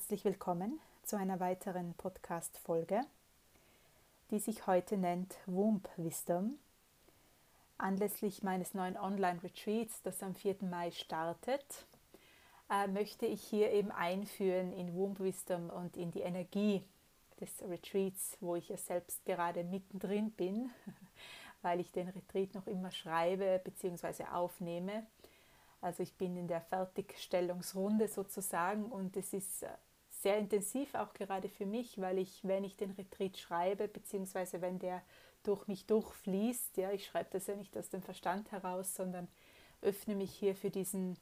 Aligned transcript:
herzlich 0.00 0.24
willkommen 0.24 0.80
zu 1.02 1.18
einer 1.18 1.40
weiteren 1.40 1.92
Podcast-Folge, 1.92 3.02
die 4.30 4.38
sich 4.38 4.66
heute 4.66 4.96
nennt 4.96 5.36
Womb 5.44 5.90
Wisdom. 5.98 6.58
Anlässlich 7.76 8.42
meines 8.42 8.72
neuen 8.72 8.96
Online-Retreats, 8.96 10.00
das 10.00 10.22
am 10.22 10.34
4. 10.34 10.56
Mai 10.62 10.90
startet, 10.90 11.84
äh, 12.70 12.88
möchte 12.88 13.26
ich 13.26 13.42
hier 13.42 13.72
eben 13.72 13.90
einführen 13.90 14.72
in 14.72 14.94
Womb 14.94 15.20
Wisdom 15.20 15.68
und 15.68 15.98
in 15.98 16.10
die 16.10 16.22
Energie 16.22 16.82
des 17.38 17.60
Retreats, 17.68 18.38
wo 18.40 18.56
ich 18.56 18.70
ja 18.70 18.78
selbst 18.78 19.22
gerade 19.26 19.64
mittendrin 19.64 20.30
bin, 20.30 20.70
weil 21.60 21.78
ich 21.78 21.92
den 21.92 22.08
Retreat 22.08 22.54
noch 22.54 22.66
immer 22.66 22.90
schreibe 22.90 23.60
bzw. 23.62 24.24
aufnehme 24.32 25.06
also 25.80 26.02
ich 26.02 26.14
bin 26.14 26.36
in 26.36 26.46
der 26.46 26.60
Fertigstellungsrunde 26.60 28.06
sozusagen 28.08 28.84
und 28.84 29.16
es 29.16 29.32
ist 29.32 29.62
äh, 29.62 29.68
sehr 30.22 30.38
intensiv 30.38 30.94
auch 30.94 31.14
gerade 31.14 31.48
für 31.48 31.66
mich, 31.66 32.00
weil 32.00 32.18
ich, 32.18 32.40
wenn 32.42 32.64
ich 32.64 32.76
den 32.76 32.92
Retreat 32.92 33.38
schreibe, 33.38 33.88
beziehungsweise 33.88 34.60
wenn 34.60 34.78
der 34.78 35.02
durch 35.42 35.66
mich 35.66 35.86
durchfließt, 35.86 36.76
ja, 36.76 36.90
ich 36.92 37.06
schreibe 37.06 37.30
das 37.32 37.46
ja 37.46 37.56
nicht 37.56 37.76
aus 37.76 37.88
dem 37.88 38.02
Verstand 38.02 38.52
heraus, 38.52 38.94
sondern 38.94 39.28
öffne 39.80 40.14
mich 40.14 40.32
hier 40.32 40.54
für 40.54 40.70
diesen 40.70 41.16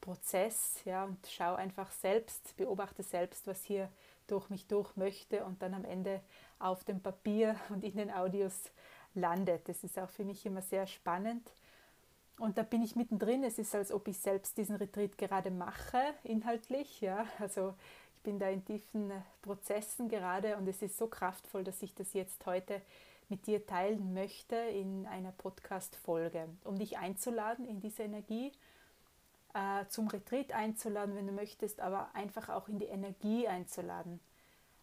Prozess, 0.00 0.80
ja, 0.84 1.04
und 1.04 1.26
schaue 1.26 1.56
einfach 1.56 1.90
selbst, 1.90 2.56
beobachte 2.56 3.02
selbst, 3.02 3.46
was 3.46 3.64
hier 3.64 3.90
durch 4.26 4.48
mich 4.48 4.66
durch 4.66 4.96
möchte 4.96 5.44
und 5.44 5.60
dann 5.62 5.74
am 5.74 5.84
Ende 5.84 6.22
auf 6.58 6.84
dem 6.84 7.00
Papier 7.00 7.56
und 7.68 7.84
in 7.84 7.96
den 7.96 8.10
Audios 8.10 8.70
landet. 9.14 9.68
Das 9.68 9.84
ist 9.84 9.98
auch 9.98 10.10
für 10.10 10.24
mich 10.24 10.46
immer 10.46 10.62
sehr 10.62 10.86
spannend 10.86 11.50
und 12.38 12.58
da 12.58 12.62
bin 12.62 12.82
ich 12.82 12.96
mittendrin. 12.96 13.44
Es 13.44 13.58
ist, 13.58 13.74
als 13.74 13.90
ob 13.92 14.08
ich 14.08 14.18
selbst 14.18 14.58
diesen 14.58 14.76
Retreat 14.76 15.16
gerade 15.16 15.50
mache, 15.50 16.02
inhaltlich. 16.22 17.00
Ja. 17.00 17.26
Also 17.38 17.74
bin 18.26 18.40
da 18.40 18.48
in 18.48 18.64
tiefen 18.64 19.12
Prozessen 19.40 20.08
gerade 20.08 20.56
und 20.56 20.66
es 20.66 20.82
ist 20.82 20.98
so 20.98 21.06
kraftvoll, 21.06 21.62
dass 21.62 21.80
ich 21.80 21.94
das 21.94 22.12
jetzt 22.12 22.44
heute 22.44 22.82
mit 23.28 23.46
dir 23.46 23.64
teilen 23.64 24.14
möchte 24.14 24.56
in 24.56 25.06
einer 25.06 25.30
Podcast-Folge, 25.30 26.48
um 26.64 26.76
dich 26.76 26.98
einzuladen 26.98 27.64
in 27.64 27.78
diese 27.78 28.02
Energie, 28.02 28.50
äh, 29.54 29.86
zum 29.86 30.08
Retreat 30.08 30.50
einzuladen, 30.50 31.14
wenn 31.14 31.28
du 31.28 31.32
möchtest, 31.32 31.80
aber 31.80 32.12
einfach 32.14 32.48
auch 32.48 32.66
in 32.66 32.80
die 32.80 32.86
Energie 32.86 33.46
einzuladen 33.46 34.18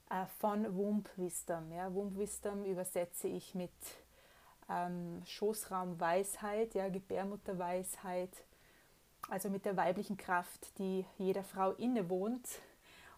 äh, 0.10 0.26
von 0.40 0.78
Womb 0.78 1.10
Wisdom. 1.18 1.70
Ja. 1.74 1.94
Womb 1.94 2.18
Wisdom 2.18 2.64
übersetze 2.64 3.28
ich 3.28 3.56
mit 3.56 3.72
ähm, 4.70 5.22
Schoßraumweisheit, 5.26 6.76
ja, 6.76 6.88
Gebärmutterweisheit, 6.88 8.32
also 9.28 9.50
mit 9.50 9.66
der 9.66 9.76
weiblichen 9.76 10.16
Kraft, 10.16 10.80
die 10.80 11.06
jeder 11.18 11.44
Frau 11.44 11.72
innewohnt 11.72 12.48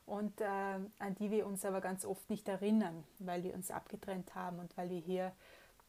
und 0.06 0.42
äh, 0.42 0.46
an 0.46 1.16
die 1.20 1.32
wir 1.32 1.46
uns 1.48 1.66
aber 1.66 1.82
ganz 1.82 2.06
oft 2.06 2.30
nicht 2.30 2.48
erinnern, 2.48 3.04
weil 3.20 3.44
wir 3.44 3.54
uns 3.54 3.72
abgetrennt 3.72 4.36
haben 4.36 4.60
und 4.60 4.76
weil 4.78 4.90
wir 4.90 5.00
hier 5.00 5.32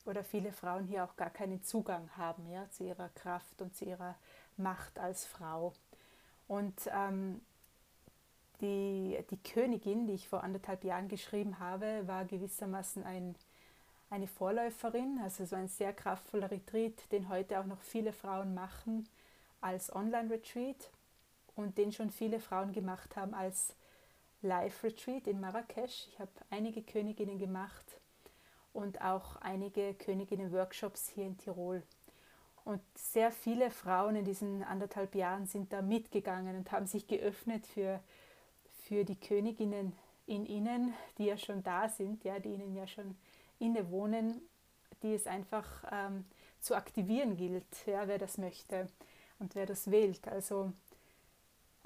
oder 0.05 0.23
viele 0.25 0.53
Frauen 0.53 0.85
hier 0.85 1.05
auch 1.05 1.17
gar 1.17 1.31
keinen 1.31 1.63
Zugang 1.63 2.09
haben 2.17 2.49
ja, 2.51 2.71
zu 2.71 2.85
ihrer 2.85 3.09
Kraft 3.11 3.61
und 3.61 3.75
zu 3.75 3.85
ihrer 3.85 4.15
Macht 4.57 4.99
als 4.99 5.27
Frau. 5.27 5.73
Und 6.47 6.89
ähm, 6.95 7.41
die, 8.61 9.19
die 9.31 9.43
Königin, 9.43 10.07
die 10.07 10.15
ich 10.15 10.29
vor 10.29 10.45
anderthalb 10.45 10.85
Jahren 10.85 11.09
geschrieben 11.09 11.59
habe, 11.59 12.07
war 12.07 12.25
gewissermaßen 12.25 13.05
ein 13.05 13.35
eine 14.09 14.29
Vorläuferin, 14.29 15.19
also 15.23 15.45
so 15.45 15.57
ein 15.57 15.69
sehr 15.69 15.93
kraftvoller 15.93 16.51
Retreat, 16.51 17.11
den 17.11 17.29
heute 17.29 17.59
auch 17.59 17.67
noch 17.67 17.81
viele 17.81 18.13
Frauen 18.13 18.55
machen 18.55 19.09
als 19.61 19.95
Online-Retreat 19.95 20.91
und 21.57 21.77
den 21.79 21.93
schon 21.93 22.11
viele 22.11 22.39
Frauen 22.39 22.73
gemacht 22.73 23.17
haben 23.17 23.35
als 23.35 23.75
Live-Retreat 24.47 25.27
in 25.27 25.41
Marrakesch. 25.41 26.09
Ich 26.09 26.19
habe 26.21 26.31
einige 26.51 26.83
Königinnen 26.83 27.39
gemacht 27.39 27.85
und 28.73 29.01
auch 29.01 29.37
einige 29.37 29.95
Königinnen-Workshops 29.95 31.09
hier 31.09 31.27
in 31.27 31.37
Tirol. 31.37 31.83
Und 32.65 32.81
sehr 32.97 33.31
viele 33.31 33.71
Frauen 33.71 34.17
in 34.17 34.25
diesen 34.25 34.63
anderthalb 34.63 35.15
Jahren 35.15 35.47
sind 35.47 35.73
da 35.73 35.83
mitgegangen 35.83 36.57
und 36.57 36.73
haben 36.73 36.87
sich 36.87 37.07
geöffnet 37.07 37.67
für, 37.67 38.01
für 38.85 39.05
die 39.05 39.19
Königinnen 39.19 39.93
in 40.27 40.47
ihnen, 40.47 40.95
die 41.19 41.27
ja 41.27 41.37
schon 41.37 41.63
da 41.63 41.89
sind, 41.89 42.25
ja, 42.25 42.39
die 42.39 42.55
ihnen 42.55 42.75
ja 42.75 42.87
schon 42.87 43.17
innewohnen, 43.59 44.41
die 45.03 45.15
es 45.15 45.27
einfach 45.27 45.85
ähm, 45.91 46.25
zu 46.61 46.75
aktivieren 46.75 47.37
gilt, 47.37 47.87
ja, 47.87 48.09
wer 48.09 48.19
das 48.19 48.39
möchte 48.39 48.89
und 49.39 49.55
wer 49.55 49.67
das 49.67 49.91
wählt. 49.91 50.27
Also 50.27 50.73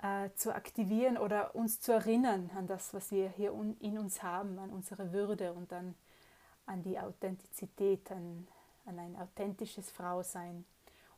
äh, 0.02 0.30
zu 0.34 0.54
aktivieren 0.54 1.18
oder 1.18 1.54
uns 1.54 1.80
zu 1.80 1.92
erinnern 1.92 2.50
an 2.56 2.66
das, 2.66 2.94
was 2.94 3.10
wir 3.10 3.28
hier 3.30 3.52
in 3.80 3.98
uns 3.98 4.22
haben, 4.22 4.58
an 4.58 4.70
unsere 4.70 5.12
Würde 5.12 5.52
und 5.52 5.72
an, 5.72 5.94
an 6.66 6.82
die 6.82 6.98
Authentizität, 6.98 8.10
an, 8.10 8.46
an 8.86 8.98
ein 8.98 9.16
authentisches 9.16 9.90
Frausein 9.90 10.64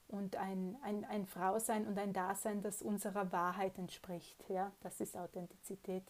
und 0.08 0.36
ein, 0.36 0.76
ein, 0.82 1.04
ein 1.04 1.26
Frausein 1.26 1.86
und 1.86 1.98
ein 1.98 2.12
Dasein, 2.12 2.62
das 2.62 2.82
unserer 2.82 3.32
Wahrheit 3.32 3.78
entspricht. 3.78 4.36
Ja? 4.48 4.72
Das 4.82 5.00
ist 5.00 5.16
Authentizität. 5.16 6.04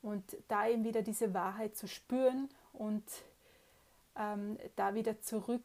Und 0.00 0.36
da 0.48 0.66
eben 0.66 0.84
wieder 0.84 1.02
diese 1.02 1.34
Wahrheit 1.34 1.76
zu 1.76 1.86
spüren 1.86 2.48
und 2.72 3.04
ähm, 4.16 4.58
da 4.76 4.94
wieder 4.94 5.20
zurück, 5.20 5.64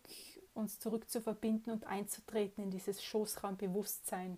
uns 0.54 0.80
zurück 0.80 1.10
zu 1.10 1.22
verbinden 1.22 1.72
und 1.72 1.86
einzutreten 1.86 2.64
in 2.64 2.72
dieses 2.72 3.04
Schoßraumbewusstsein, 3.04 4.38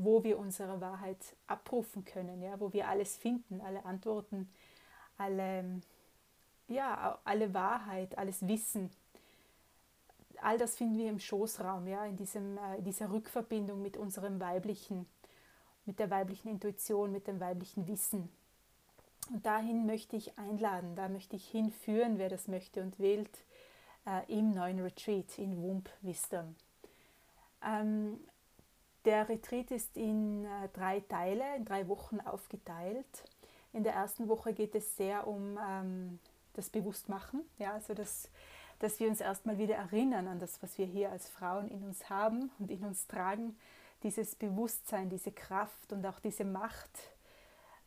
wo 0.00 0.22
wir 0.22 0.38
unsere 0.38 0.80
Wahrheit 0.80 1.18
abrufen 1.48 2.04
können, 2.04 2.40
ja, 2.40 2.60
wo 2.60 2.72
wir 2.72 2.88
alles 2.88 3.16
finden, 3.16 3.60
alle 3.60 3.84
Antworten, 3.84 4.48
alle, 5.16 5.80
ja, 6.68 7.18
alle 7.24 7.52
Wahrheit, 7.52 8.16
alles 8.16 8.46
Wissen. 8.46 8.90
All 10.40 10.56
das 10.56 10.76
finden 10.76 10.98
wir 10.98 11.10
im 11.10 11.18
Schoßraum, 11.18 11.88
ja, 11.88 12.04
in, 12.04 12.16
diesem, 12.16 12.58
äh, 12.58 12.76
in 12.76 12.84
dieser 12.84 13.10
Rückverbindung 13.10 13.82
mit 13.82 13.96
unserem 13.96 14.38
weiblichen, 14.38 15.04
mit 15.84 15.98
der 15.98 16.10
weiblichen 16.10 16.48
Intuition, 16.48 17.10
mit 17.10 17.26
dem 17.26 17.40
weiblichen 17.40 17.88
Wissen. 17.88 18.28
Und 19.32 19.44
dahin 19.44 19.84
möchte 19.84 20.14
ich 20.14 20.38
einladen, 20.38 20.94
da 20.94 21.08
möchte 21.08 21.34
ich 21.34 21.48
hinführen, 21.48 22.18
wer 22.18 22.28
das 22.28 22.46
möchte 22.46 22.82
und 22.82 23.00
wählt, 23.00 23.36
äh, 24.06 24.32
im 24.32 24.54
neuen 24.54 24.78
Retreat 24.78 25.38
in 25.38 25.60
Womb 25.60 25.90
Wisdom. 26.02 26.54
Ähm, 27.64 28.20
der 29.04 29.28
Retreat 29.28 29.70
ist 29.70 29.96
in 29.96 30.44
äh, 30.44 30.68
drei 30.72 31.00
Teile, 31.00 31.56
in 31.56 31.64
drei 31.64 31.88
Wochen 31.88 32.20
aufgeteilt. 32.20 33.06
In 33.72 33.84
der 33.84 33.94
ersten 33.94 34.28
Woche 34.28 34.52
geht 34.52 34.74
es 34.74 34.96
sehr 34.96 35.26
um 35.26 35.58
ähm, 35.58 36.18
das 36.54 36.70
Bewusstmachen, 36.70 37.42
ja, 37.58 37.74
also 37.74 37.94
das, 37.94 38.28
dass 38.80 38.98
wir 38.98 39.08
uns 39.08 39.20
erstmal 39.20 39.58
wieder 39.58 39.76
erinnern 39.76 40.26
an 40.26 40.38
das, 40.38 40.62
was 40.62 40.76
wir 40.76 40.86
hier 40.86 41.10
als 41.10 41.28
Frauen 41.28 41.68
in 41.68 41.84
uns 41.84 42.10
haben 42.10 42.50
und 42.58 42.70
in 42.70 42.84
uns 42.84 43.06
tragen, 43.06 43.56
dieses 44.02 44.34
Bewusstsein, 44.34 45.08
diese 45.08 45.32
Kraft 45.32 45.92
und 45.92 46.04
auch 46.06 46.20
diese 46.20 46.44
Macht, 46.44 46.90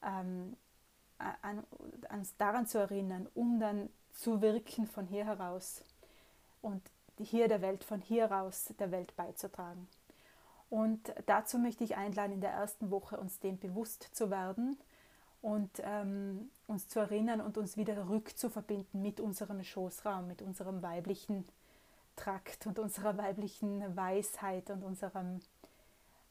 ähm, 0.03 0.55
an, 1.17 1.63
uns 2.15 2.35
daran 2.37 2.65
zu 2.65 2.79
erinnern, 2.79 3.27
um 3.33 3.59
dann 3.59 3.89
zu 4.13 4.41
wirken 4.41 4.87
von 4.87 5.05
hier 5.05 5.25
heraus 5.25 5.83
und 6.61 6.81
hier 7.19 7.47
der 7.47 7.61
Welt, 7.61 7.83
von 7.83 8.01
hier 8.01 8.31
aus 8.31 8.73
der 8.79 8.91
Welt 8.91 9.15
beizutragen. 9.15 9.87
Und 10.71 11.13
dazu 11.25 11.59
möchte 11.59 11.83
ich 11.83 11.97
einladen, 11.97 12.31
in 12.31 12.39
der 12.39 12.51
ersten 12.51 12.91
Woche 12.91 13.17
uns 13.17 13.41
dem 13.41 13.59
bewusst 13.59 14.07
zu 14.13 14.31
werden 14.31 14.77
und 15.41 15.69
ähm, 15.83 16.49
uns 16.65 16.87
zu 16.87 16.99
erinnern 16.99 17.41
und 17.41 17.57
uns 17.57 17.75
wieder 17.75 18.07
rückzuverbinden 18.07 19.01
mit 19.01 19.19
unserem 19.19 19.61
Schoßraum, 19.65 20.27
mit 20.27 20.41
unserem 20.41 20.81
weiblichen 20.81 21.45
Trakt 22.15 22.67
und 22.67 22.79
unserer 22.79 23.17
weiblichen 23.17 23.97
Weisheit 23.97 24.69
und 24.69 24.81
unserem, 24.85 25.41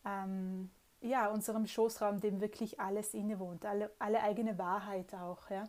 ähm, 0.06 0.70
ja, 1.02 1.28
unserem 1.28 1.66
Schoßraum, 1.66 2.20
dem 2.20 2.40
wirklich 2.40 2.80
alles 2.80 3.12
innewohnt, 3.12 3.66
alle, 3.66 3.90
alle 3.98 4.22
eigene 4.22 4.56
Wahrheit 4.56 5.12
auch. 5.12 5.50
Ja. 5.50 5.68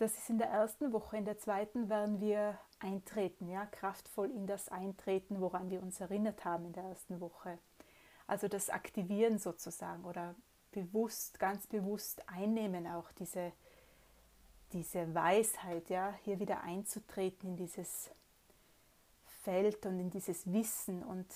Das 0.00 0.16
ist 0.16 0.30
in 0.30 0.38
der 0.38 0.48
ersten 0.48 0.94
Woche. 0.94 1.18
In 1.18 1.26
der 1.26 1.36
zweiten 1.36 1.90
werden 1.90 2.22
wir 2.22 2.58
eintreten, 2.78 3.50
ja, 3.50 3.66
kraftvoll 3.66 4.30
in 4.30 4.46
das 4.46 4.70
Eintreten, 4.70 5.42
woran 5.42 5.68
wir 5.68 5.82
uns 5.82 6.00
erinnert 6.00 6.42
haben 6.46 6.64
in 6.64 6.72
der 6.72 6.84
ersten 6.84 7.20
Woche. 7.20 7.58
Also 8.26 8.48
das 8.48 8.70
Aktivieren 8.70 9.38
sozusagen 9.38 10.06
oder 10.06 10.34
bewusst, 10.72 11.38
ganz 11.38 11.66
bewusst 11.66 12.26
einnehmen 12.30 12.86
auch 12.86 13.12
diese, 13.12 13.52
diese 14.72 15.14
Weisheit, 15.14 15.90
ja, 15.90 16.14
hier 16.24 16.40
wieder 16.40 16.62
einzutreten 16.62 17.50
in 17.50 17.56
dieses 17.58 18.10
Feld 19.42 19.84
und 19.84 20.00
in 20.00 20.08
dieses 20.08 20.50
Wissen 20.50 21.02
und 21.02 21.30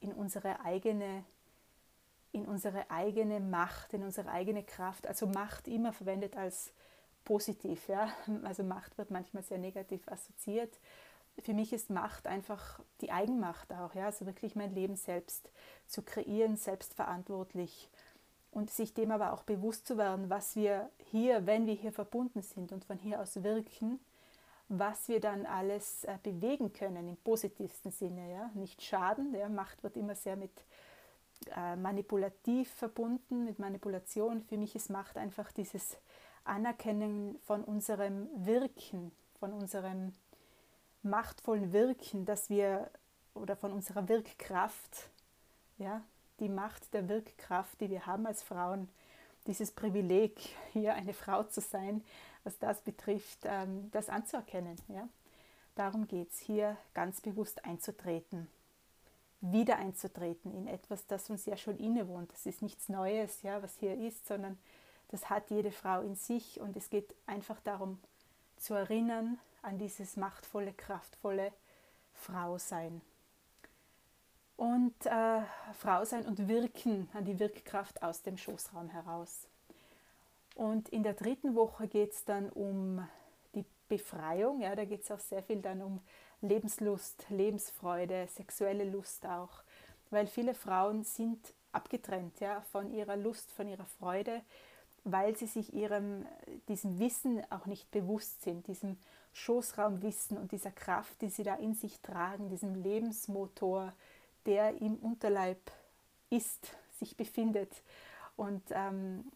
in 0.00 0.12
unsere 0.12 0.60
eigene 0.60 1.24
in 2.32 2.44
unsere 2.44 2.90
eigene 2.90 3.40
Macht, 3.40 3.94
in 3.94 4.02
unsere 4.02 4.30
eigene 4.30 4.62
Kraft. 4.62 5.06
Also 5.06 5.26
Macht 5.26 5.66
immer 5.66 5.94
verwendet 5.94 6.36
als 6.36 6.74
positiv. 7.26 7.88
Ja? 7.88 8.08
Also 8.44 8.62
Macht 8.62 8.96
wird 8.96 9.10
manchmal 9.10 9.42
sehr 9.42 9.58
negativ 9.58 10.08
assoziiert. 10.08 10.78
Für 11.38 11.52
mich 11.52 11.74
ist 11.74 11.90
Macht 11.90 12.26
einfach 12.26 12.80
die 13.02 13.12
Eigenmacht 13.12 13.70
auch, 13.74 13.94
ja? 13.94 14.06
also 14.06 14.24
wirklich 14.24 14.56
mein 14.56 14.74
Leben 14.74 14.96
selbst 14.96 15.50
zu 15.86 16.00
kreieren, 16.00 16.56
selbstverantwortlich 16.56 17.90
und 18.50 18.70
sich 18.70 18.94
dem 18.94 19.10
aber 19.10 19.34
auch 19.34 19.42
bewusst 19.42 19.86
zu 19.86 19.98
werden, 19.98 20.30
was 20.30 20.56
wir 20.56 20.88
hier, 21.10 21.44
wenn 21.44 21.66
wir 21.66 21.74
hier 21.74 21.92
verbunden 21.92 22.40
sind 22.40 22.72
und 22.72 22.86
von 22.86 22.96
hier 22.96 23.20
aus 23.20 23.42
wirken, 23.42 24.00
was 24.68 25.08
wir 25.08 25.20
dann 25.20 25.44
alles 25.44 26.04
äh, 26.04 26.16
bewegen 26.22 26.72
können 26.72 27.06
im 27.06 27.16
positivsten 27.18 27.90
Sinne. 27.90 28.32
Ja? 28.32 28.50
Nicht 28.54 28.82
schaden, 28.82 29.34
ja? 29.34 29.50
Macht 29.50 29.82
wird 29.82 29.96
immer 29.96 30.14
sehr 30.14 30.36
mit 30.36 30.50
äh, 31.54 31.76
manipulativ 31.76 32.70
verbunden, 32.72 33.44
mit 33.44 33.58
Manipulation. 33.58 34.42
Für 34.42 34.56
mich 34.56 34.74
ist 34.74 34.88
Macht 34.88 35.18
einfach 35.18 35.52
dieses 35.52 35.98
Anerkennen 36.46 37.38
von 37.46 37.64
unserem 37.64 38.28
Wirken, 38.34 39.12
von 39.38 39.52
unserem 39.52 40.12
machtvollen 41.02 41.72
Wirken, 41.72 42.24
dass 42.24 42.50
wir 42.50 42.90
oder 43.34 43.56
von 43.56 43.72
unserer 43.72 44.08
Wirkkraft, 44.08 45.10
ja, 45.78 46.02
die 46.40 46.48
Macht 46.48 46.92
der 46.94 47.08
Wirkkraft, 47.08 47.80
die 47.80 47.90
wir 47.90 48.06
haben 48.06 48.26
als 48.26 48.42
Frauen, 48.42 48.88
dieses 49.46 49.70
Privileg, 49.70 50.38
hier 50.72 50.94
eine 50.94 51.14
Frau 51.14 51.44
zu 51.44 51.60
sein, 51.60 52.04
was 52.44 52.58
das 52.58 52.80
betrifft, 52.80 53.40
ähm, 53.44 53.90
das 53.92 54.08
anzuerkennen. 54.08 54.76
Ja? 54.88 55.08
Darum 55.74 56.06
geht 56.06 56.30
es, 56.30 56.38
hier 56.38 56.76
ganz 56.94 57.20
bewusst 57.20 57.64
einzutreten, 57.64 58.48
wieder 59.40 59.76
einzutreten 59.76 60.52
in 60.52 60.66
etwas, 60.66 61.06
das 61.06 61.30
uns 61.30 61.46
ja 61.46 61.56
schon 61.56 61.78
innewohnt. 61.78 62.32
Das 62.32 62.46
ist 62.46 62.62
nichts 62.62 62.88
Neues, 62.88 63.42
ja, 63.42 63.62
was 63.62 63.76
hier 63.78 63.94
ist, 63.94 64.26
sondern 64.26 64.58
das 65.08 65.30
hat 65.30 65.50
jede 65.50 65.70
Frau 65.70 66.00
in 66.00 66.14
sich 66.16 66.60
und 66.60 66.76
es 66.76 66.90
geht 66.90 67.14
einfach 67.26 67.60
darum 67.60 67.98
zu 68.56 68.74
erinnern 68.74 69.38
an 69.62 69.78
dieses 69.78 70.16
machtvolle, 70.16 70.72
kraftvolle 70.72 71.52
Frausein 72.14 73.02
und 74.56 74.94
äh, 75.04 75.42
Frau 75.74 76.04
sein 76.04 76.26
und 76.26 76.48
wirken 76.48 77.08
an 77.12 77.24
die 77.24 77.38
Wirkkraft 77.38 78.02
aus 78.02 78.22
dem 78.22 78.38
Schoßraum 78.38 78.88
heraus. 78.88 79.46
Und 80.54 80.88
in 80.88 81.02
der 81.02 81.12
dritten 81.12 81.54
Woche 81.54 81.86
geht 81.86 82.12
es 82.12 82.24
dann 82.24 82.48
um 82.50 83.06
die 83.54 83.64
Befreiung. 83.88 84.60
Ja, 84.60 84.74
da 84.74 84.86
geht 84.86 85.02
es 85.02 85.10
auch 85.10 85.20
sehr 85.20 85.42
viel 85.42 85.60
dann 85.60 85.82
um 85.82 86.00
Lebenslust, 86.40 87.26
Lebensfreude, 87.28 88.26
sexuelle 88.28 88.84
Lust 88.84 89.26
auch, 89.26 89.62
weil 90.10 90.26
viele 90.26 90.54
Frauen 90.54 91.04
sind 91.04 91.52
abgetrennt 91.72 92.40
ja, 92.40 92.62
von 92.72 92.90
ihrer 92.90 93.16
Lust, 93.16 93.52
von 93.52 93.68
ihrer 93.68 93.84
Freude, 93.84 94.42
weil 95.06 95.36
sie 95.36 95.46
sich 95.46 95.72
ihrem, 95.72 96.26
diesem 96.68 96.98
Wissen 96.98 97.40
auch 97.50 97.66
nicht 97.66 97.90
bewusst 97.92 98.42
sind, 98.42 98.66
diesem 98.66 98.98
Schoßraumwissen 99.32 100.36
und 100.36 100.50
dieser 100.50 100.72
Kraft, 100.72 101.22
die 101.22 101.28
sie 101.28 101.44
da 101.44 101.54
in 101.54 101.74
sich 101.74 102.00
tragen, 102.00 102.48
diesem 102.48 102.74
Lebensmotor, 102.74 103.92
der 104.46 104.80
im 104.80 104.96
Unterleib 104.96 105.60
ist, 106.28 106.76
sich 106.98 107.16
befindet. 107.16 107.70
Und 108.36 108.62
ähm, 108.70 109.30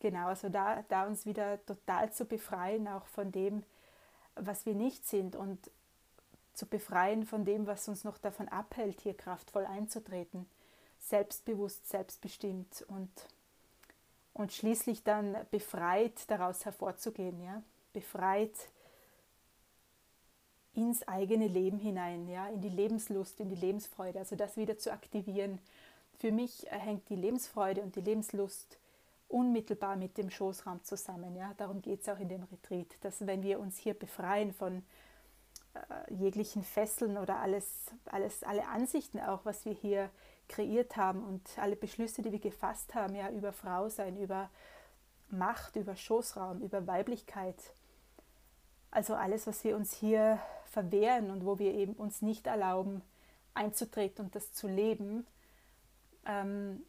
genau, 0.00 0.28
also 0.28 0.48
da, 0.48 0.82
da 0.88 1.06
uns 1.06 1.26
wieder 1.26 1.64
total 1.66 2.10
zu 2.12 2.24
befreien, 2.24 2.88
auch 2.88 3.06
von 3.06 3.32
dem, 3.32 3.62
was 4.36 4.64
wir 4.64 4.74
nicht 4.74 5.06
sind 5.06 5.36
und 5.36 5.70
zu 6.54 6.64
befreien 6.64 7.26
von 7.26 7.44
dem, 7.44 7.66
was 7.66 7.88
uns 7.88 8.04
noch 8.04 8.16
davon 8.16 8.48
abhält, 8.48 9.02
hier 9.02 9.14
kraftvoll 9.14 9.66
einzutreten, 9.66 10.46
selbstbewusst, 10.98 11.86
selbstbestimmt 11.90 12.86
und, 12.88 13.10
und 14.36 14.52
schließlich 14.52 15.02
dann 15.02 15.34
befreit 15.50 16.28
daraus 16.28 16.64
hervorzugehen, 16.66 17.42
ja? 17.42 17.62
befreit 17.94 18.52
ins 20.74 21.08
eigene 21.08 21.48
Leben 21.48 21.78
hinein, 21.78 22.28
ja, 22.28 22.46
in 22.48 22.60
die 22.60 22.68
Lebenslust, 22.68 23.40
in 23.40 23.48
die 23.48 23.56
Lebensfreude, 23.56 24.18
also 24.18 24.36
das 24.36 24.58
wieder 24.58 24.76
zu 24.76 24.92
aktivieren. 24.92 25.58
Für 26.18 26.32
mich 26.32 26.66
hängt 26.68 27.08
die 27.08 27.16
Lebensfreude 27.16 27.80
und 27.80 27.96
die 27.96 28.02
Lebenslust 28.02 28.78
unmittelbar 29.28 29.96
mit 29.96 30.18
dem 30.18 30.30
Schoßraum 30.30 30.84
zusammen. 30.84 31.34
Ja. 31.34 31.54
Darum 31.56 31.80
geht 31.80 32.02
es 32.02 32.08
auch 32.10 32.18
in 32.18 32.28
dem 32.28 32.42
Retreat, 32.44 32.88
dass 33.00 33.26
wenn 33.26 33.42
wir 33.42 33.58
uns 33.58 33.78
hier 33.78 33.94
befreien 33.94 34.52
von 34.52 34.82
äh, 35.74 36.12
jeglichen 36.12 36.62
Fesseln 36.62 37.16
oder 37.16 37.38
alles, 37.38 37.86
alles, 38.04 38.42
alle 38.42 38.68
Ansichten 38.68 39.18
auch, 39.18 39.46
was 39.46 39.64
wir 39.64 39.72
hier 39.72 40.10
kreiert 40.48 40.96
haben 40.96 41.24
und 41.24 41.42
alle 41.58 41.76
Beschlüsse, 41.76 42.22
die 42.22 42.32
wir 42.32 42.38
gefasst 42.38 42.94
haben, 42.94 43.14
ja, 43.14 43.30
über 43.30 43.52
Frau 43.52 43.88
sein, 43.88 44.16
über 44.16 44.50
Macht, 45.28 45.76
über 45.76 45.96
Schoßraum, 45.96 46.60
über 46.60 46.86
Weiblichkeit, 46.86 47.56
also 48.90 49.14
alles, 49.14 49.46
was 49.46 49.62
wir 49.64 49.76
uns 49.76 49.92
hier 49.92 50.40
verwehren 50.64 51.30
und 51.30 51.44
wo 51.44 51.58
wir 51.58 51.74
eben 51.74 51.92
uns 51.92 52.22
nicht 52.22 52.46
erlauben, 52.46 53.02
einzutreten 53.54 54.24
und 54.24 54.34
das 54.34 54.52
zu 54.52 54.68
leben, 54.68 55.26
ähm, 56.26 56.82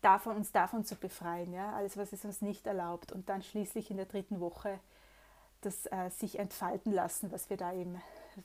davon, 0.00 0.36
uns 0.36 0.52
davon 0.52 0.84
zu 0.84 0.96
befreien. 0.96 1.52
Ja? 1.52 1.72
Alles, 1.74 1.96
was 1.96 2.12
es 2.12 2.24
uns 2.24 2.40
nicht 2.40 2.66
erlaubt. 2.66 3.12
Und 3.12 3.28
dann 3.28 3.42
schließlich 3.42 3.90
in 3.90 3.96
der 3.96 4.06
dritten 4.06 4.40
Woche 4.40 4.80
das 5.60 5.86
äh, 5.86 6.10
sich 6.10 6.38
entfalten 6.38 6.92
lassen, 6.92 7.30
was 7.32 7.50
wir 7.50 7.56
da 7.56 7.72
eben 7.72 8.00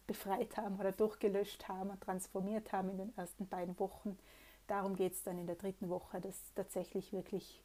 befreit 0.08 0.58
haben 0.58 0.80
oder 0.80 0.92
durchgelöscht 0.92 1.68
haben 1.68 1.90
und 1.90 2.02
transformiert 2.02 2.72
haben 2.72 2.90
in 2.90 2.98
den 2.98 3.18
ersten 3.18 3.48
beiden 3.48 3.78
Wochen. 3.80 4.18
Darum 4.68 4.96
geht 4.96 5.14
es 5.14 5.24
dann 5.24 5.38
in 5.38 5.48
der 5.48 5.56
dritten 5.56 5.90
Woche, 5.90 6.20
das 6.22 6.36
tatsächlich 6.56 7.14
wirklich 7.14 7.62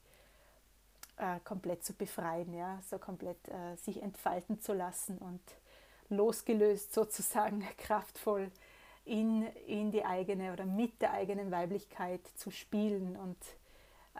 äh, 1.17 1.41
komplett 1.45 1.85
zu 1.85 1.95
befreien, 1.95 2.53
ja? 2.55 2.81
so 2.89 2.99
komplett 2.99 3.49
äh, 3.49 3.77
sich 3.77 4.03
entfalten 4.03 4.61
zu 4.61 4.73
lassen 4.73 5.19
und 5.19 5.41
losgelöst 6.09 6.93
sozusagen 6.93 7.67
kraftvoll 7.79 8.51
in, 9.05 9.47
in 9.67 9.91
die 9.91 10.05
eigene 10.05 10.53
oder 10.53 10.67
mit 10.67 11.01
der 11.01 11.13
eigenen 11.13 11.51
Weiblichkeit 11.51 12.27
zu 12.37 12.51
spielen 12.51 13.17
und 13.17 13.39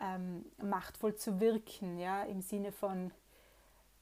ähm, 0.01 0.45
machtvoll 0.61 1.15
zu 1.15 1.39
wirken, 1.39 1.97
ja, 1.99 2.23
im 2.23 2.41
Sinne 2.41 2.71
von, 2.71 3.11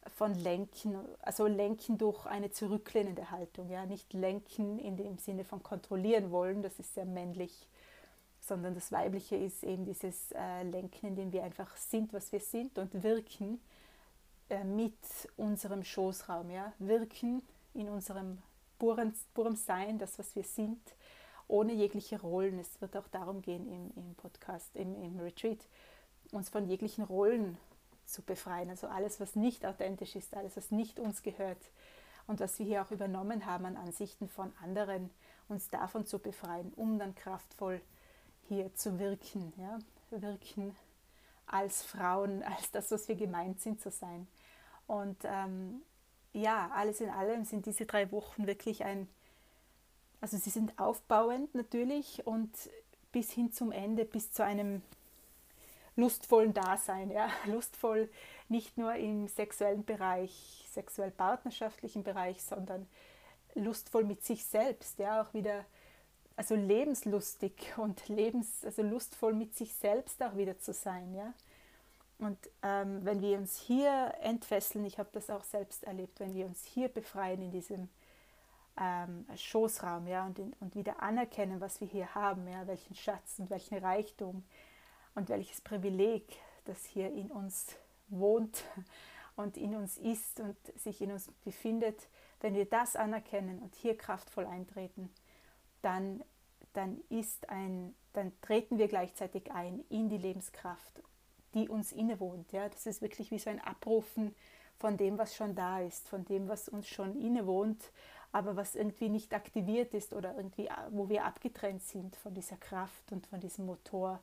von 0.07 0.33
Lenken, 0.33 0.97
also 1.21 1.47
Lenken 1.47 1.97
durch 1.97 2.25
eine 2.25 2.51
zurücklehnende 2.51 3.31
Haltung, 3.31 3.69
ja, 3.69 3.85
nicht 3.85 4.13
Lenken 4.13 4.79
in 4.79 4.97
dem 4.97 5.17
Sinne 5.17 5.43
von 5.43 5.61
kontrollieren 5.61 6.31
wollen, 6.31 6.61
das 6.61 6.79
ist 6.79 6.93
sehr 6.93 7.05
männlich, 7.05 7.67
sondern 8.39 8.73
das 8.73 8.91
Weibliche 8.91 9.35
ist 9.35 9.63
eben 9.63 9.85
dieses 9.85 10.31
äh, 10.31 10.63
Lenken, 10.63 11.07
in 11.07 11.15
dem 11.15 11.31
wir 11.33 11.43
einfach 11.43 11.75
sind, 11.77 12.13
was 12.13 12.31
wir 12.31 12.39
sind 12.39 12.77
und 12.77 13.03
wirken 13.03 13.59
äh, 14.49 14.63
mit 14.63 14.97
unserem 15.37 15.83
Schoßraum, 15.83 16.49
ja, 16.49 16.73
wirken 16.79 17.41
in 17.73 17.89
unserem 17.89 18.39
purem, 18.79 19.13
purem 19.33 19.55
Sein, 19.55 19.99
das, 19.99 20.17
was 20.17 20.35
wir 20.35 20.43
sind, 20.43 20.79
ohne 21.47 21.73
jegliche 21.73 22.21
Rollen. 22.21 22.57
Es 22.59 22.79
wird 22.81 22.95
auch 22.95 23.07
darum 23.09 23.41
gehen 23.41 23.67
im, 23.67 23.91
im 23.95 24.15
Podcast, 24.15 24.75
im, 24.75 24.95
im 25.03 25.19
Retreat, 25.19 25.59
uns 26.31 26.49
von 26.49 26.65
jeglichen 26.65 27.03
Rollen 27.03 27.57
zu 28.11 28.21
befreien. 28.21 28.69
Also 28.69 28.87
alles, 28.87 29.19
was 29.19 29.35
nicht 29.35 29.65
authentisch 29.65 30.15
ist, 30.15 30.35
alles, 30.35 30.57
was 30.57 30.71
nicht 30.71 30.99
uns 30.99 31.21
gehört 31.21 31.61
und 32.27 32.39
was 32.39 32.59
wir 32.59 32.65
hier 32.65 32.81
auch 32.81 32.91
übernommen 32.91 33.45
haben 33.45 33.65
an 33.65 33.77
Ansichten 33.77 34.29
von 34.29 34.51
anderen, 34.63 35.09
uns 35.47 35.67
davon 35.69 36.05
zu 36.05 36.19
befreien, 36.19 36.71
um 36.75 36.99
dann 36.99 37.15
kraftvoll 37.15 37.81
hier 38.47 38.73
zu 38.75 38.99
wirken. 38.99 39.53
Ja? 39.57 39.79
Wirken 40.11 40.75
als 41.47 41.83
Frauen, 41.83 42.43
als 42.57 42.71
das, 42.71 42.91
was 42.91 43.07
wir 43.07 43.15
gemeint 43.15 43.61
sind 43.61 43.81
zu 43.81 43.91
sein. 43.91 44.27
Und 44.87 45.17
ähm, 45.23 45.81
ja, 46.33 46.69
alles 46.73 47.01
in 47.01 47.09
allem 47.09 47.45
sind 47.45 47.65
diese 47.65 47.85
drei 47.85 48.11
Wochen 48.11 48.47
wirklich 48.47 48.83
ein, 48.83 49.07
also 50.21 50.37
sie 50.37 50.49
sind 50.49 50.77
aufbauend 50.79 51.53
natürlich 51.55 52.25
und 52.25 52.51
bis 53.11 53.31
hin 53.31 53.51
zum 53.51 53.71
Ende, 53.71 54.05
bis 54.05 54.31
zu 54.31 54.43
einem 54.43 54.81
lustvollen 55.99 56.53
Dasein, 56.53 57.11
ja, 57.11 57.29
lustvoll 57.45 58.09
nicht 58.47 58.77
nur 58.77 58.95
im 58.95 59.27
sexuellen 59.27 59.85
Bereich, 59.85 60.65
sexuell-partnerschaftlichen 60.71 62.03
Bereich, 62.03 62.41
sondern 62.41 62.87
lustvoll 63.55 64.03
mit 64.03 64.23
sich 64.23 64.45
selbst, 64.45 64.99
ja, 64.99 65.21
auch 65.21 65.33
wieder, 65.33 65.65
also 66.35 66.55
lebenslustig 66.55 67.53
und 67.77 68.07
lebens, 68.07 68.63
also 68.63 68.81
lustvoll 68.81 69.33
mit 69.33 69.55
sich 69.55 69.73
selbst 69.73 70.21
auch 70.23 70.35
wieder 70.35 70.57
zu 70.59 70.73
sein, 70.73 71.13
ja. 71.13 71.33
Und 72.17 72.37
ähm, 72.63 73.05
wenn 73.05 73.21
wir 73.21 73.37
uns 73.37 73.57
hier 73.57 74.13
entfesseln, 74.21 74.85
ich 74.85 74.99
habe 74.99 75.09
das 75.13 75.29
auch 75.29 75.43
selbst 75.43 75.85
erlebt, 75.85 76.19
wenn 76.19 76.33
wir 76.33 76.47
uns 76.47 76.65
hier 76.65 76.89
befreien 76.89 77.41
in 77.41 77.51
diesem 77.51 77.87
ähm, 78.77 79.25
Schoßraum 79.35 80.05
ja, 80.05 80.25
und, 80.25 80.37
in, 80.37 80.53
und 80.59 80.75
wieder 80.75 81.01
anerkennen, 81.01 81.61
was 81.61 81.79
wir 81.79 81.87
hier 81.87 82.13
haben, 82.15 82.45
ja, 82.47 82.67
welchen 82.67 82.95
Schatz 82.95 83.39
und 83.39 83.49
welchen 83.49 83.77
Reichtum 83.77 84.43
und 85.19 85.29
welches 85.29 85.61
Privileg, 85.61 86.23
das 86.65 86.83
hier 86.85 87.11
in 87.11 87.29
uns 87.29 87.75
wohnt 88.07 88.63
und 89.35 89.55
in 89.57 89.75
uns 89.75 89.97
ist 89.97 90.39
und 90.39 90.57
sich 90.75 91.01
in 91.01 91.11
uns 91.11 91.31
befindet, 91.43 92.09
wenn 92.41 92.55
wir 92.55 92.65
das 92.65 92.95
anerkennen 92.95 93.59
und 93.59 93.75
hier 93.75 93.97
kraftvoll 93.97 94.45
eintreten, 94.45 95.09
dann, 95.81 96.23
dann, 96.73 96.99
ist 97.09 97.49
ein, 97.49 97.93
dann 98.13 98.31
treten 98.41 98.77
wir 98.77 98.87
gleichzeitig 98.87 99.51
ein 99.51 99.83
in 99.89 100.09
die 100.09 100.17
Lebenskraft 100.17 101.01
die 101.53 101.69
uns 101.69 101.91
innewohnt. 101.91 102.51
Ja? 102.51 102.69
Das 102.69 102.85
ist 102.85 103.01
wirklich 103.01 103.31
wie 103.31 103.39
so 103.39 103.49
ein 103.49 103.61
Abrufen 103.61 104.35
von 104.77 104.97
dem, 104.97 105.17
was 105.17 105.35
schon 105.35 105.55
da 105.55 105.81
ist, 105.81 106.07
von 106.07 106.25
dem, 106.25 106.47
was 106.47 106.69
uns 106.69 106.87
schon 106.87 107.19
innewohnt, 107.19 107.91
aber 108.31 108.55
was 108.55 108.75
irgendwie 108.75 109.09
nicht 109.09 109.33
aktiviert 109.33 109.93
ist 109.93 110.13
oder 110.13 110.35
irgendwie, 110.35 110.69
wo 110.91 111.09
wir 111.09 111.25
abgetrennt 111.25 111.83
sind 111.83 112.15
von 112.15 112.33
dieser 112.33 112.57
Kraft 112.57 113.11
und 113.11 113.27
von 113.27 113.39
diesem 113.39 113.65
Motor. 113.65 114.21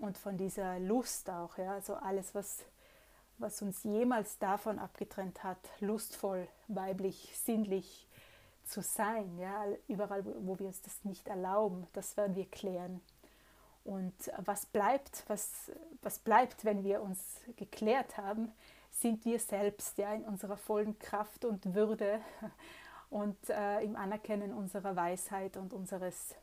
Und 0.00 0.18
von 0.18 0.36
dieser 0.36 0.78
Lust 0.78 1.30
auch. 1.30 1.56
Ja? 1.58 1.74
Also 1.74 1.94
alles, 1.94 2.34
was, 2.34 2.64
was 3.38 3.62
uns 3.62 3.84
jemals 3.84 4.38
davon 4.38 4.78
abgetrennt 4.78 5.44
hat, 5.44 5.58
lustvoll, 5.80 6.48
weiblich, 6.68 7.38
sinnlich 7.44 8.08
zu 8.64 8.82
sein. 8.82 9.38
Ja? 9.38 9.66
Überall, 9.88 10.24
wo 10.24 10.58
wir 10.58 10.66
uns 10.66 10.82
das 10.82 11.04
nicht 11.04 11.28
erlauben, 11.28 11.86
das 11.92 12.16
werden 12.16 12.34
wir 12.34 12.46
klären. 12.46 13.00
Und 13.84 14.14
was 14.38 14.66
bleibt, 14.66 15.24
was, 15.28 15.70
was 16.02 16.18
bleibt, 16.18 16.64
wenn 16.64 16.84
wir 16.84 17.02
uns 17.02 17.40
geklärt 17.56 18.16
haben, 18.18 18.52
sind 18.90 19.24
wir 19.24 19.38
selbst 19.38 19.98
ja, 19.98 20.12
in 20.12 20.24
unserer 20.24 20.56
vollen 20.56 20.98
Kraft 20.98 21.44
und 21.44 21.74
Würde 21.74 22.20
und 23.10 23.36
äh, 23.48 23.80
im 23.82 23.96
Anerkennen 23.96 24.52
unserer 24.52 24.96
Weisheit 24.96 25.56
und 25.56 25.72
unseres 25.72 26.34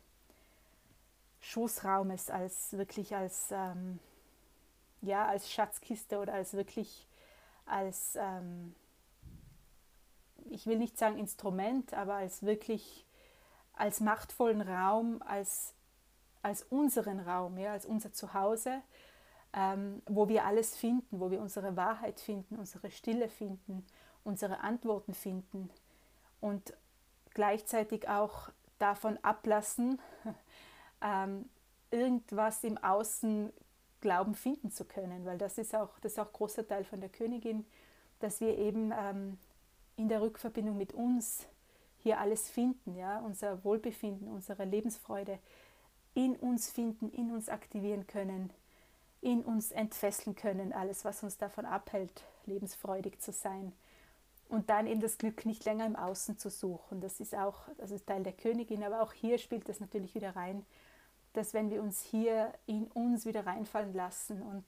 Schoßraumes 1.47 2.29
als 2.29 2.73
wirklich 2.73 3.15
als, 3.15 3.49
ähm, 3.51 3.99
ja, 5.01 5.25
als 5.25 5.49
Schatzkiste 5.49 6.19
oder 6.19 6.33
als 6.33 6.53
wirklich 6.53 7.07
als, 7.65 8.17
ähm, 8.19 8.75
ich 10.49 10.67
will 10.67 10.77
nicht 10.77 10.97
sagen 10.97 11.17
Instrument, 11.17 11.93
aber 11.93 12.15
als 12.15 12.43
wirklich 12.43 13.05
als 13.73 14.01
machtvollen 14.01 14.61
Raum, 14.61 15.21
als, 15.21 15.73
als 16.41 16.63
unseren 16.63 17.21
Raum, 17.21 17.57
ja, 17.57 17.71
als 17.71 17.85
unser 17.85 18.11
Zuhause, 18.11 18.81
ähm, 19.53 20.01
wo 20.05 20.27
wir 20.27 20.43
alles 20.43 20.75
finden, 20.75 21.21
wo 21.21 21.31
wir 21.31 21.39
unsere 21.39 21.77
Wahrheit 21.77 22.19
finden, 22.19 22.57
unsere 22.57 22.91
Stille 22.91 23.29
finden, 23.29 23.85
unsere 24.25 24.59
Antworten 24.59 25.13
finden 25.13 25.69
und 26.41 26.73
gleichzeitig 27.33 28.09
auch 28.09 28.49
davon 28.79 29.17
ablassen, 29.23 30.01
ähm, 31.01 31.49
irgendwas 31.91 32.63
im 32.63 32.77
Außen 32.77 33.51
glauben 34.01 34.35
finden 34.35 34.71
zu 34.71 34.85
können, 34.85 35.25
weil 35.25 35.37
das 35.37 35.57
ist 35.57 35.75
auch, 35.75 35.99
das 35.99 36.13
ist 36.13 36.19
auch 36.19 36.31
großer 36.31 36.67
Teil 36.67 36.83
von 36.83 36.99
der 36.99 37.09
Königin, 37.09 37.65
dass 38.19 38.41
wir 38.41 38.57
eben 38.57 38.91
ähm, 38.97 39.37
in 39.95 40.09
der 40.09 40.21
Rückverbindung 40.21 40.77
mit 40.77 40.93
uns 40.93 41.47
hier 41.97 42.19
alles 42.19 42.49
finden, 42.49 42.95
ja, 42.95 43.19
unser 43.19 43.63
Wohlbefinden, 43.63 44.27
unsere 44.27 44.65
Lebensfreude 44.65 45.39
in 46.13 46.35
uns 46.35 46.69
finden, 46.69 47.09
in 47.09 47.31
uns 47.31 47.49
aktivieren 47.49 48.07
können, 48.07 48.51
in 49.21 49.43
uns 49.43 49.71
entfesseln 49.71 50.35
können, 50.35 50.73
alles, 50.73 51.05
was 51.05 51.23
uns 51.23 51.37
davon 51.37 51.65
abhält, 51.65 52.23
lebensfreudig 52.45 53.19
zu 53.19 53.31
sein. 53.31 53.73
Und 54.47 54.69
dann 54.69 54.87
eben 54.87 55.01
das 55.01 55.17
Glück 55.17 55.45
nicht 55.45 55.65
länger 55.65 55.85
im 55.85 55.95
Außen 55.95 56.37
zu 56.37 56.49
suchen. 56.49 57.01
Das 57.01 57.19
ist 57.19 57.35
auch, 57.35 57.67
das 57.77 57.91
ist 57.91 58.07
Teil 58.07 58.23
der 58.23 58.33
Königin, 58.33 58.83
aber 58.83 59.01
auch 59.01 59.11
hier 59.11 59.37
spielt 59.37 59.67
das 59.67 59.79
natürlich 59.79 60.15
wieder 60.15 60.35
rein, 60.35 60.65
dass 61.37 61.53
wenn 61.53 61.69
wir 61.69 61.83
uns 61.83 62.01
hier 62.01 62.51
in 62.65 62.87
uns 62.87 63.25
wieder 63.25 63.45
reinfallen 63.45 63.93
lassen 63.93 64.41
und 64.41 64.65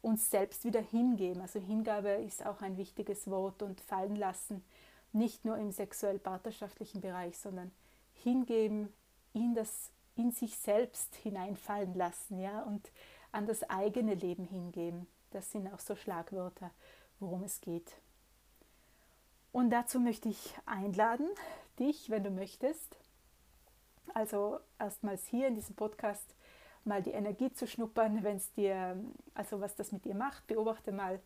uns 0.00 0.30
selbst 0.30 0.64
wieder 0.64 0.80
hingeben, 0.80 1.42
also 1.42 1.60
Hingabe 1.60 2.08
ist 2.08 2.46
auch 2.46 2.62
ein 2.62 2.78
wichtiges 2.78 3.28
Wort 3.28 3.62
und 3.62 3.80
fallen 3.82 4.16
lassen, 4.16 4.64
nicht 5.12 5.44
nur 5.44 5.58
im 5.58 5.70
sexuell-partnerschaftlichen 5.70 7.02
Bereich, 7.02 7.36
sondern 7.36 7.70
hingeben, 8.14 8.92
in, 9.34 9.54
das, 9.54 9.90
in 10.16 10.32
sich 10.32 10.56
selbst 10.56 11.14
hineinfallen 11.16 11.94
lassen 11.94 12.40
ja, 12.40 12.62
und 12.62 12.90
an 13.30 13.46
das 13.46 13.68
eigene 13.68 14.14
Leben 14.14 14.44
hingeben. 14.44 15.06
Das 15.30 15.52
sind 15.52 15.70
auch 15.72 15.80
so 15.80 15.94
Schlagwörter, 15.94 16.70
worum 17.20 17.42
es 17.42 17.60
geht. 17.60 17.92
Und 19.52 19.70
dazu 19.70 20.00
möchte 20.00 20.30
ich 20.30 20.54
einladen, 20.64 21.28
dich, 21.78 22.08
wenn 22.08 22.24
du 22.24 22.30
möchtest, 22.30 22.96
also 24.18 24.58
erstmals 24.80 25.28
hier 25.28 25.46
in 25.46 25.54
diesem 25.54 25.76
Podcast 25.76 26.34
mal 26.84 27.02
die 27.02 27.12
Energie 27.12 27.52
zu 27.52 27.68
schnuppern, 27.68 28.24
wenn 28.24 28.38
es 28.38 28.52
dir, 28.52 28.96
also 29.32 29.60
was 29.60 29.76
das 29.76 29.92
mit 29.92 30.04
dir 30.04 30.16
macht, 30.16 30.44
beobachte 30.48 30.90
mal 30.90 31.20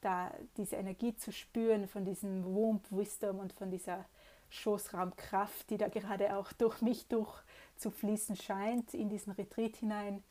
da 0.00 0.32
diese 0.56 0.76
Energie 0.76 1.14
zu 1.14 1.32
spüren 1.32 1.86
von 1.86 2.06
diesem 2.06 2.42
Womb 2.44 2.86
Wisdom 2.90 3.40
und 3.40 3.52
von 3.52 3.70
dieser 3.70 4.06
Schoßraumkraft, 4.48 5.68
die 5.68 5.76
da 5.76 5.88
gerade 5.88 6.34
auch 6.34 6.50
durch 6.54 6.80
mich 6.80 7.08
durch 7.08 7.42
zu 7.76 7.90
fließen 7.90 8.36
scheint, 8.36 8.94
in 8.94 9.10
diesen 9.10 9.34
Retreat 9.34 9.76
hinein. 9.76 10.24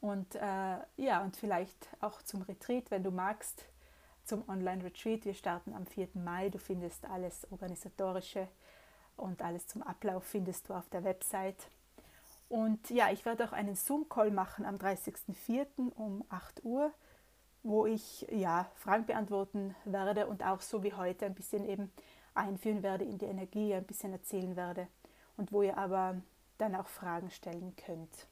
Und 0.00 0.34
äh, 0.34 0.78
ja, 0.96 1.22
und 1.22 1.36
vielleicht 1.36 1.88
auch 2.00 2.20
zum 2.22 2.42
Retreat, 2.42 2.90
wenn 2.90 3.04
du 3.04 3.12
magst, 3.12 3.66
zum 4.24 4.46
Online-Retreat. 4.48 5.24
Wir 5.24 5.34
starten 5.34 5.72
am 5.72 5.86
4. 5.86 6.08
Mai. 6.14 6.48
Du 6.50 6.58
findest 6.58 7.04
alles 7.04 7.46
organisatorische 7.52 8.48
und 9.16 9.42
alles 9.42 9.66
zum 9.66 9.82
Ablauf 9.82 10.24
findest 10.24 10.68
du 10.68 10.74
auf 10.74 10.88
der 10.88 11.04
Website. 11.04 11.68
Und 12.48 12.90
ja, 12.90 13.10
ich 13.10 13.24
werde 13.24 13.44
auch 13.44 13.52
einen 13.52 13.74
Zoom-Call 13.74 14.30
machen 14.30 14.64
am 14.64 14.76
30.04. 14.76 15.92
um 15.94 16.24
8 16.28 16.64
Uhr, 16.64 16.92
wo 17.62 17.86
ich 17.86 18.26
ja 18.30 18.70
Fragen 18.76 19.06
beantworten 19.06 19.74
werde 19.84 20.26
und 20.26 20.44
auch 20.44 20.60
so 20.60 20.82
wie 20.82 20.92
heute 20.92 21.26
ein 21.26 21.34
bisschen 21.34 21.64
eben 21.64 21.90
einführen 22.34 22.82
werde 22.82 23.04
in 23.04 23.18
die 23.18 23.24
Energie, 23.24 23.74
ein 23.74 23.84
bisschen 23.84 24.12
erzählen 24.12 24.54
werde 24.54 24.86
und 25.36 25.52
wo 25.52 25.62
ihr 25.62 25.76
aber 25.76 26.20
dann 26.58 26.76
auch 26.76 26.86
Fragen 26.86 27.30
stellen 27.30 27.74
könnt. 27.76 28.28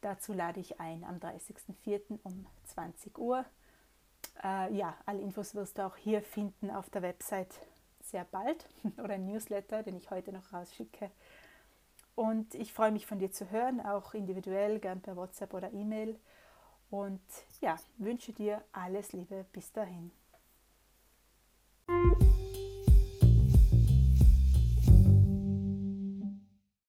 Dazu 0.00 0.32
lade 0.32 0.60
ich 0.60 0.78
ein 0.78 1.02
am 1.02 1.16
30.04. 1.16 2.20
um 2.22 2.46
20 2.66 3.18
Uhr. 3.18 3.44
Äh, 4.42 4.72
ja, 4.74 4.96
alle 5.06 5.20
Infos 5.20 5.54
wirst 5.54 5.78
du 5.78 5.86
auch 5.86 5.96
hier 5.96 6.22
finden 6.22 6.70
auf 6.70 6.88
der 6.90 7.02
Website 7.02 7.54
sehr 8.10 8.24
bald 8.24 8.68
oder 8.98 9.14
ein 9.14 9.26
Newsletter, 9.26 9.82
den 9.82 9.96
ich 9.96 10.10
heute 10.10 10.32
noch 10.32 10.52
rausschicke. 10.52 11.10
Und 12.14 12.54
ich 12.54 12.72
freue 12.72 12.92
mich 12.92 13.06
von 13.06 13.18
dir 13.18 13.30
zu 13.30 13.50
hören, 13.50 13.80
auch 13.80 14.14
individuell, 14.14 14.78
gern 14.78 15.02
per 15.02 15.16
WhatsApp 15.16 15.52
oder 15.52 15.72
E-Mail. 15.72 16.18
Und 16.90 17.20
ja, 17.60 17.76
wünsche 17.98 18.32
dir 18.32 18.64
alles 18.72 19.12
Liebe 19.12 19.44
bis 19.52 19.72
dahin. 19.72 20.12